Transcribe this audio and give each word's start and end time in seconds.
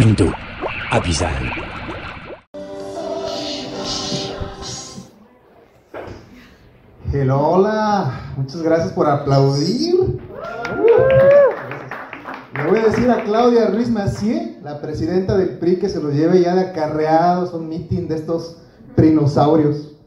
Window 0.00 0.32
hola, 7.30 8.32
muchas 8.38 8.62
gracias 8.62 8.92
por 8.94 9.06
aplaudir. 9.06 10.18
Le 12.54 12.66
voy 12.66 12.78
a 12.78 12.86
decir 12.86 13.10
a 13.10 13.24
Claudia 13.24 13.66
Ruiz 13.66 13.90
Macié, 13.90 14.58
la 14.62 14.80
presidenta 14.80 15.36
del 15.36 15.58
PRI, 15.58 15.76
que 15.76 15.90
se 15.90 16.00
lo 16.00 16.10
lleve 16.10 16.40
ya 16.40 16.54
de 16.54 16.62
acarreados 16.62 17.52
a 17.52 17.58
un 17.58 17.68
meeting 17.68 18.08
de 18.08 18.14
estos 18.14 18.56
trinosaurios. 18.94 19.98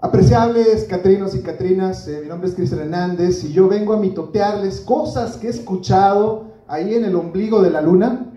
Apreciables 0.00 0.86
Catrinos 0.90 1.36
y 1.36 1.42
Catrinas, 1.42 2.08
eh, 2.08 2.18
mi 2.24 2.28
nombre 2.28 2.48
es 2.48 2.56
Cristian 2.56 2.80
Hernández 2.80 3.44
y 3.44 3.52
yo 3.52 3.68
vengo 3.68 3.94
a 3.94 3.98
mitotearles 3.98 4.80
cosas 4.80 5.36
que 5.36 5.46
he 5.46 5.50
escuchado 5.50 6.46
ahí 6.66 6.96
en 6.96 7.04
el 7.04 7.14
ombligo 7.14 7.62
de 7.62 7.70
la 7.70 7.80
luna. 7.80 8.27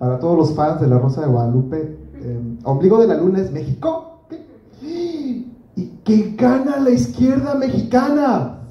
Para 0.00 0.18
todos 0.18 0.34
los 0.34 0.54
fans 0.54 0.80
de 0.80 0.86
la 0.86 0.98
Rosa 0.98 1.20
de 1.20 1.26
Guadalupe, 1.26 1.98
eh, 2.14 2.58
ombligo 2.64 2.98
de 3.02 3.06
la 3.06 3.18
luna 3.18 3.40
es 3.40 3.52
México. 3.52 4.24
¿Qué? 4.30 5.44
¿Y 5.76 5.86
que 6.02 6.34
gana 6.38 6.78
la 6.78 6.88
izquierda 6.88 7.54
mexicana? 7.54 8.62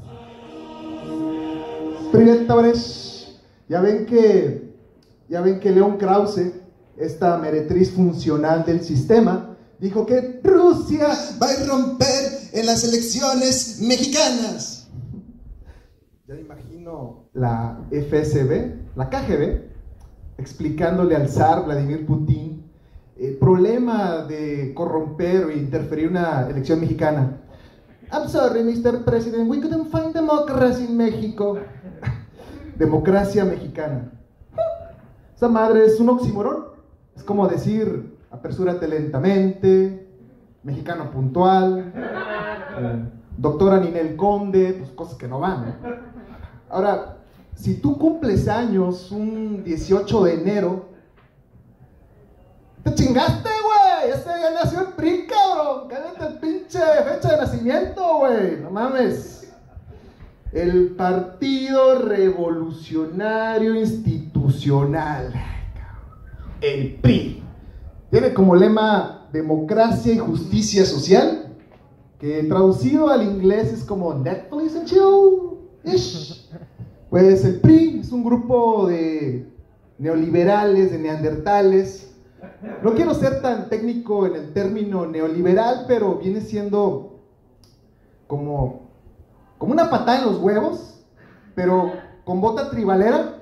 Privetadores, 2.11 3.39
ya 3.67 3.79
ven 3.79 4.07
que 4.07 4.73
ya 5.29 5.41
ven 5.41 5.59
que 5.59 5.69
León 5.69 5.97
Krause, 5.97 6.51
esta 6.97 7.37
meretriz 7.37 7.91
funcional 7.91 8.65
del 8.65 8.81
sistema, 8.81 9.55
dijo 9.79 10.07
que 10.07 10.41
Rusia 10.43 11.09
va 11.39 11.45
a 11.45 11.67
romper 11.67 12.39
en 12.53 12.65
las 12.65 12.83
elecciones 12.83 13.81
mexicanas. 13.83 14.89
Ya 16.27 16.33
imagino 16.33 17.29
la 17.33 17.79
FSB, 17.91 18.95
la 18.95 19.11
KGB, 19.11 19.68
explicándole 20.39 21.15
al 21.15 21.27
zar 21.27 21.65
Vladimir 21.65 22.05
Putin 22.05 22.63
el 23.19 23.37
problema 23.37 24.23
de 24.23 24.73
corromper 24.73 25.45
o 25.45 25.51
interferir 25.51 26.09
una 26.09 26.47
elección 26.49 26.79
mexicana. 26.79 27.37
I'm 28.11 28.27
sorry, 28.27 28.63
Mr. 28.63 29.03
President, 29.03 29.49
we 29.49 29.59
couldn't 29.59 29.91
find 29.91 30.13
democracy 30.13 30.85
in 30.85 30.97
México. 30.97 31.59
Democracia 32.77 33.43
mexicana. 33.43 34.09
Esa 35.35 35.49
madre 35.49 35.85
es 35.85 35.99
un 35.99 36.09
oxímoron. 36.09 36.69
Es 37.15 37.23
como 37.23 37.47
decir, 37.47 38.17
apresúrate 38.31 38.87
lentamente, 38.87 40.07
mexicano 40.63 41.11
puntual, 41.11 41.91
eh, 41.95 43.05
doctora 43.37 43.79
Ninel 43.79 44.15
Conde, 44.15 44.75
pues 44.79 44.91
cosas 44.91 45.17
que 45.17 45.27
no 45.27 45.39
van. 45.41 45.75
Ahora, 46.69 47.18
si 47.59 47.75
tú 47.75 47.97
cumples 47.97 48.47
años 48.47 49.11
un 49.11 49.65
18 49.65 50.23
de 50.23 50.33
enero, 50.33 50.85
te 52.83 52.93
chingaste, 52.95 53.49
güey. 53.49 54.11
Ese 54.11 54.29
ya 54.29 54.51
nació 54.51 54.79
en 54.79 54.91
PRI, 54.93 55.27
cabrón. 55.27 55.89
Cállate 55.89 56.25
el 56.25 56.39
pinche 56.39 56.79
fecha 56.79 57.31
de 57.31 57.37
nacimiento, 57.37 58.17
güey. 58.19 58.61
No 58.61 58.71
mames. 58.71 59.51
El 60.53 60.95
Partido 60.95 61.99
Revolucionario 61.99 63.75
Institucional. 63.75 65.33
El 66.61 66.95
PRI. 66.95 67.43
Tiene 68.09 68.33
como 68.33 68.55
lema 68.55 69.27
democracia 69.33 70.13
y 70.13 70.17
justicia 70.17 70.85
social, 70.85 71.57
que 72.19 72.43
traducido 72.43 73.09
al 73.09 73.23
inglés 73.23 73.73
es 73.73 73.83
como 73.83 74.13
Netflix 74.13 74.77
and 74.77 74.85
chill. 74.85 75.59
Ish. 75.83 76.49
Pues 77.09 77.43
el 77.43 77.59
PRI 77.59 78.01
es 78.01 78.11
un 78.11 78.23
grupo 78.23 78.87
de 78.87 79.51
neoliberales, 79.97 80.91
de 80.91 80.99
neandertales. 80.99 82.13
No 82.83 82.93
quiero 82.93 83.15
ser 83.15 83.41
tan 83.41 83.67
técnico 83.67 84.27
en 84.27 84.35
el 84.35 84.53
término 84.53 85.07
neoliberal, 85.07 85.85
pero 85.87 86.17
viene 86.17 86.41
siendo 86.41 87.19
como, 88.27 88.91
como 89.57 89.73
una 89.73 89.89
patada 89.89 90.19
en 90.19 90.25
los 90.25 90.39
huevos, 90.39 91.03
pero 91.55 91.91
con 92.25 92.41
bota 92.41 92.69
tribalera 92.69 93.39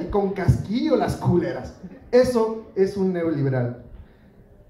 y 0.00 0.06
con 0.06 0.30
casquillo 0.30 0.96
las 0.96 1.16
culeras. 1.16 1.74
Eso 2.10 2.68
es 2.74 2.96
un 2.96 3.12
neoliberal. 3.12 3.84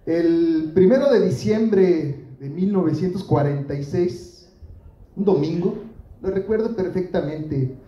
El 0.07 0.73
primero 0.75 1.09
de 1.13 1.25
diciembre 1.25 2.27
de 2.41 2.51
1946, 2.51 4.49
un 5.17 5.25
domingo, 5.25 5.77
lo 6.21 6.31
recuerdo 6.31 6.75
perfectamente, 6.75 7.79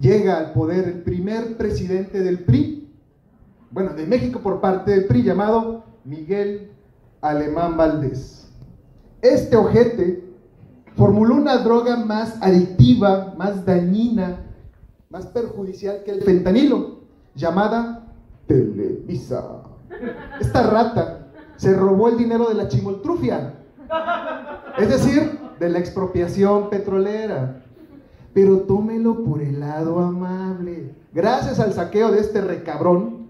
llega 0.00 0.38
al 0.38 0.52
poder 0.52 0.88
el 0.88 1.02
primer 1.02 1.56
presidente 1.56 2.20
del 2.20 2.44
PRI, 2.44 2.88
bueno, 3.70 3.92
de 3.94 4.06
México 4.06 4.40
por 4.40 4.60
parte 4.60 4.90
del 4.90 5.04
PRI, 5.04 5.22
llamado 5.22 5.84
Miguel 6.04 6.72
Alemán 7.20 7.76
Valdés. 7.76 8.50
Este 9.22 9.56
ojete 9.56 10.24
formuló 10.96 11.36
una 11.36 11.58
droga 11.58 11.96
más 11.96 12.42
adictiva, 12.42 13.34
más 13.36 13.64
dañina, 13.64 14.46
más 15.10 15.26
perjudicial 15.26 16.02
que 16.04 16.12
el 16.12 16.22
fentanilo, 16.22 17.00
llamada 17.34 18.06
Televisa. 18.46 19.62
Esta 20.40 20.68
rata 20.68 21.28
se 21.56 21.74
robó 21.74 22.08
el 22.08 22.16
dinero 22.16 22.48
de 22.48 22.54
la 22.54 22.68
chimoltrufia, 22.68 23.54
es 24.78 24.88
decir, 24.88 25.38
de 25.58 25.68
la 25.68 25.78
expropiación 25.78 26.70
petrolera. 26.70 27.62
Pero 28.32 28.60
tómelo 28.60 29.24
por 29.24 29.42
el 29.42 29.60
lado 29.60 29.98
amable. 29.98 30.94
Gracias 31.12 31.58
al 31.58 31.72
saqueo 31.72 32.12
de 32.12 32.20
este 32.20 32.40
recabrón, 32.40 33.28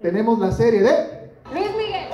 tenemos 0.00 0.38
la 0.38 0.50
serie 0.50 0.80
de 0.80 1.30
Luis 1.52 1.70
Miguel. 1.76 2.08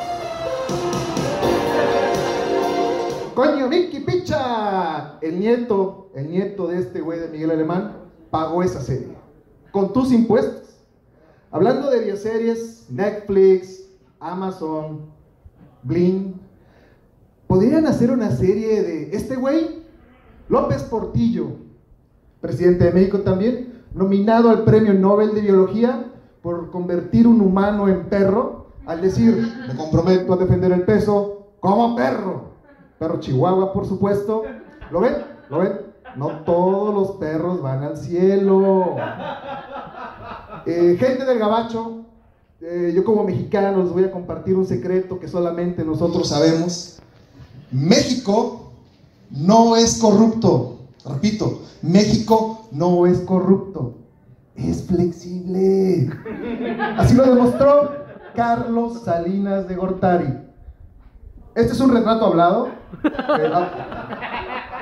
Coño, 3.34 3.69
Mickey 3.69 4.00
Picha. 4.00 5.19
El 5.20 5.38
nieto, 5.38 6.10
el 6.14 6.31
nieto 6.31 6.66
de 6.66 6.78
este 6.78 7.00
güey 7.00 7.20
de 7.20 7.28
Miguel 7.28 7.53
Alemán, 7.53 7.92
pagó 8.31 8.62
esa 8.62 8.81
serie. 8.81 9.16
Con 9.70 9.93
tus 9.93 10.10
impuestos. 10.10 10.84
Hablando 11.50 11.91
de 11.91 12.00
bioseries, 12.00 12.87
Netflix, 12.91 13.88
Amazon, 14.19 15.06
Bling, 15.82 16.34
podrían 17.47 17.87
hacer 17.87 18.10
una 18.10 18.31
serie 18.31 18.82
de 18.82 19.16
este 19.16 19.37
güey, 19.37 19.84
López 20.48 20.82
Portillo, 20.82 21.66
presidente 22.41 22.85
de 22.85 22.93
México 22.93 23.21
también, 23.21 23.83
nominado 23.95 24.51
al 24.51 24.65
Premio 24.65 24.95
Nobel 24.95 25.35
de 25.35 25.41
Biología 25.41 26.05
por 26.43 26.71
convertir 26.71 27.27
un 27.27 27.41
humano 27.41 27.89
en 27.89 28.05
perro, 28.05 28.67
al 28.87 29.01
decir, 29.01 29.53
me 29.67 29.75
comprometo 29.75 30.33
a 30.35 30.37
defender 30.37 30.71
el 30.73 30.83
peso 30.83 31.49
como 31.61 31.97
perro. 31.97 32.53
Perro 32.99 33.19
chihuahua, 33.19 33.73
por 33.73 33.87
supuesto. 33.87 34.45
¿Lo 34.91 35.01
ven? 35.01 35.17
¿Lo 35.51 35.59
ven? 35.59 35.73
No 36.15 36.45
todos 36.45 36.95
los 36.95 37.17
perros 37.19 37.61
van 37.61 37.83
al 37.83 37.97
cielo. 37.97 38.97
Eh, 40.65 40.97
gente 40.99 41.25
del 41.25 41.39
Gabacho, 41.39 42.05
eh, 42.61 42.93
yo 42.95 43.05
como 43.05 43.25
mexicano 43.25 43.83
les 43.83 43.93
voy 43.93 44.05
a 44.05 44.11
compartir 44.11 44.57
un 44.57 44.67
secreto 44.67 45.19
que 45.19 45.29
solamente 45.29 45.85
nosotros 45.85 46.29
sabemos. 46.29 46.99
México 47.71 48.73
no 49.31 49.77
es 49.77 49.99
corrupto. 49.99 50.75
Repito, 51.09 51.62
México 51.83 52.69
no 52.72 53.06
es 53.06 53.21
corrupto, 53.21 53.99
es 54.56 54.87
flexible. 54.87 56.11
Así 56.97 57.15
lo 57.15 57.25
demostró 57.25 57.93
Carlos 58.34 59.03
Salinas 59.05 59.69
de 59.69 59.77
Gortari. 59.77 60.47
Este 61.55 61.72
es 61.72 61.81
un 61.81 61.94
retrato 61.94 62.27
hablado. 62.27 62.69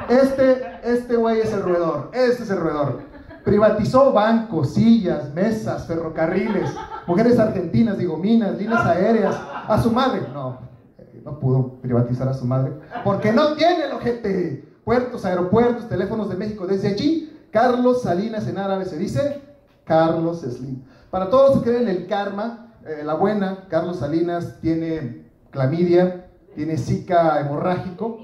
Este, 0.09 0.81
este 0.83 1.17
güey 1.17 1.41
es 1.41 1.53
el 1.53 1.63
roedor. 1.63 2.11
Este 2.13 2.43
es 2.43 2.51
el 2.51 2.59
roedor. 2.59 3.03
Privatizó 3.45 4.13
bancos, 4.13 4.75
sillas, 4.75 5.33
mesas, 5.35 5.87
ferrocarriles, 5.87 6.71
mujeres 7.07 7.39
argentinas, 7.39 7.97
digo, 7.99 8.17
minas, 8.17 8.59
líneas 8.59 8.85
aéreas. 8.85 9.35
A 9.67 9.81
su 9.83 9.91
madre. 9.91 10.23
No, 10.33 10.59
eh, 10.99 11.23
no 11.25 11.39
pudo 11.39 11.81
privatizar 11.81 12.29
a 12.29 12.35
su 12.35 12.45
madre. 12.45 12.73
Porque 13.03 13.33
no 13.33 13.55
tiene 13.55 13.85
el 13.85 13.93
ojete. 13.93 14.74
Puertos, 14.85 15.25
aeropuertos, 15.25 15.89
teléfonos 15.89 16.29
de 16.29 16.37
México. 16.37 16.67
Desde 16.67 16.89
allí, 16.89 17.33
Carlos 17.51 18.03
Salinas 18.03 18.47
en 18.49 18.59
árabe 18.59 18.85
se 18.85 18.99
dice 18.99 19.41
Carlos 19.85 20.41
Slim. 20.43 20.83
Para 21.11 21.31
todos 21.31 21.59
que 21.63 21.71
creen 21.71 21.89
en 21.89 21.97
el 21.97 22.07
karma, 22.07 22.73
eh, 22.87 23.03
la 23.05 23.15
buena, 23.15 23.65
Carlos 23.69 23.99
Salinas 23.99 24.61
tiene 24.61 25.25
clamidia, 25.51 26.27
tiene 26.55 26.77
zika 26.77 27.41
hemorrágico. 27.41 28.19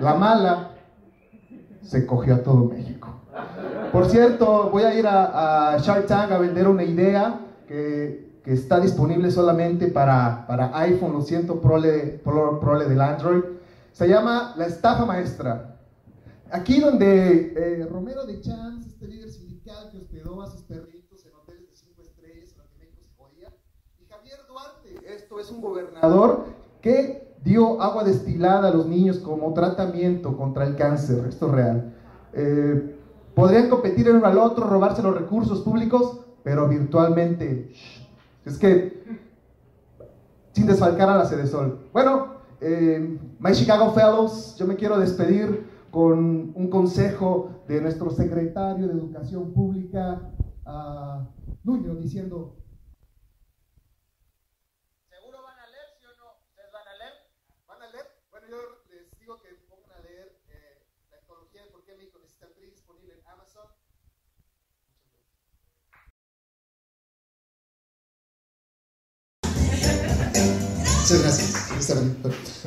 La 0.00 0.14
mala, 0.14 0.70
se 1.82 2.06
cogió 2.06 2.34
a 2.36 2.42
todo 2.42 2.64
México. 2.64 3.08
Por 3.92 4.06
cierto, 4.08 4.70
voy 4.70 4.82
a 4.84 4.94
ir 4.94 5.06
a, 5.06 5.74
a 5.74 5.78
Shark 5.78 6.06
Tank 6.06 6.32
a 6.32 6.38
vender 6.38 6.66
una 6.66 6.82
idea 6.82 7.40
que, 7.68 8.40
que 8.44 8.52
está 8.52 8.80
disponible 8.80 9.30
solamente 9.30 9.88
para, 9.88 10.46
iPhone, 10.74 11.12
lo 11.12 11.20
siento, 11.22 11.60
prole, 11.60 12.20
pro- 12.24 12.58
prole 12.60 12.86
del 12.86 13.00
Android. 13.00 13.42
Se 13.92 14.08
llama 14.08 14.54
La 14.56 14.66
Estafa 14.66 15.04
Maestra. 15.04 15.76
Aquí 16.52 16.80
donde 16.80 17.54
eh, 17.56 17.86
Romero 17.90 18.26
de 18.26 18.42
Champs, 18.42 18.86
este 18.86 19.08
líder 19.08 19.30
sindical 19.30 19.88
que 19.90 19.96
hospedó 19.96 20.42
a 20.42 20.46
sus 20.46 20.60
perritos 20.64 21.24
en 21.24 21.34
hoteles 21.34 21.70
de 21.70 21.74
cinco 21.74 22.02
estrellas 22.02 22.52
en 22.52 22.58
los 22.58 22.68
que 22.68 23.02
se 23.02 23.08
podía, 23.16 23.48
Esto 25.06 25.40
es 25.40 25.50
un 25.50 25.62
gobernador 25.62 26.44
que 26.82 27.34
dio 27.42 27.80
agua 27.80 28.04
destilada 28.04 28.68
a 28.68 28.74
los 28.74 28.86
niños 28.86 29.16
como 29.20 29.54
tratamiento 29.54 30.36
contra 30.36 30.66
el 30.66 30.76
cáncer. 30.76 31.24
Esto 31.26 31.46
es 31.46 31.52
real. 31.52 31.94
Eh, 32.34 32.96
podrían 33.34 33.70
competir 33.70 34.08
el 34.08 34.16
uno 34.16 34.26
al 34.26 34.36
otro, 34.36 34.66
robarse 34.66 35.02
los 35.02 35.16
recursos 35.16 35.62
públicos, 35.62 36.20
pero 36.42 36.68
virtualmente. 36.68 37.72
Es 38.44 38.58
que 38.58 39.02
sin 40.52 40.66
desfalcar 40.66 41.08
a 41.08 41.16
la 41.16 41.24
Sede 41.24 41.46
Sol. 41.46 41.88
Bueno, 41.94 42.42
eh, 42.60 43.18
My 43.38 43.52
Chicago 43.52 43.92
Fellows, 43.92 44.54
yo 44.58 44.66
me 44.66 44.76
quiero 44.76 44.98
despedir 44.98 45.71
con 45.92 46.52
un 46.56 46.70
consejo 46.70 47.64
de 47.68 47.82
nuestro 47.82 48.10
secretario 48.10 48.88
de 48.88 48.94
Educación 48.94 49.52
Pública, 49.52 50.32
uh, 50.64 51.28
Nuño, 51.64 51.94
diciendo, 51.96 52.56
¿seguro 55.06 55.42
van 55.42 55.58
a 55.58 55.66
leer, 55.66 55.84
sí 56.00 56.06
o 56.06 56.16
no? 56.16 56.40
¿Ustedes 56.48 56.72
van 56.72 56.88
a 56.88 56.96
leer? 56.96 57.12
¿Van 57.68 57.82
a 57.82 57.92
leer? 57.92 58.06
Bueno, 58.30 58.46
yo 58.48 58.56
les 58.90 59.18
digo 59.20 59.36
que 59.42 59.50
pongan 59.68 59.92
a 59.92 60.02
leer 60.02 60.40
eh, 60.48 60.80
la 61.10 61.18
ecología 61.18 61.62
de 61.62 61.70
por 61.70 61.84
qué 61.84 61.94
México 61.94 62.18
necesita 62.20 62.46
PRI 62.56 62.70
disponible 62.70 63.12
en 63.12 63.26
Amazon. 63.28 63.68
Muchas 71.02 71.20
gracias. 71.20 71.61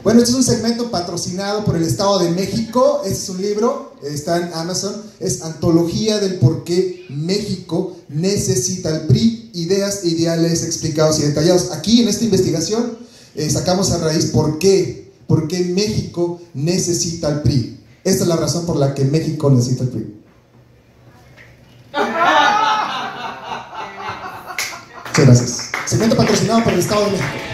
Bueno, 0.04 0.20
este 0.20 0.32
es 0.32 0.38
un 0.38 0.44
segmento 0.44 0.92
patrocinado 0.92 1.64
por 1.64 1.76
el 1.76 1.84
Estado 1.84 2.20
de 2.20 2.32
México. 2.32 3.02
Este 3.04 3.16
es 3.16 3.30
un 3.30 3.42
libro, 3.42 3.94
está 4.04 4.38
en 4.38 4.54
Amazon. 4.54 5.02
Es 5.20 5.42
Antología 5.42 6.20
del 6.20 6.36
por 6.36 6.64
qué 6.64 7.06
México 7.10 7.96
necesita 8.10 8.90
el 8.90 9.08
PRI, 9.08 9.52
ideas 9.54 10.02
e 10.04 10.10
ideales 10.10 10.64
explicados 10.64 11.20
y 11.20 11.24
detallados. 11.24 11.72
Aquí 11.72 12.02
en 12.02 12.10
esta 12.10 12.26
investigación 12.26 12.98
eh, 13.36 13.50
sacamos 13.50 13.92
a 13.92 14.00
raíz 14.00 14.26
por 14.28 14.60
qué, 14.60 15.12
por 15.28 15.48
qué 15.48 15.64
México 15.66 16.42
necesita 16.54 17.30
el 17.30 17.42
PRI. 17.42 17.80
Esta 18.04 18.24
es 18.24 18.28
la 18.28 18.36
razón 18.36 18.66
por 18.66 18.76
la 18.76 18.94
que 18.94 19.06
México 19.06 19.50
necesita 19.50 19.84
el 19.84 19.90
PRI. 19.90 20.22
Muchas 25.08 25.26
gracias. 25.26 25.72
Segmento 25.86 26.18
patrocinado 26.18 26.64
por 26.64 26.74
el 26.74 26.80
Estado 26.80 27.06
de 27.06 27.12
México. 27.12 27.45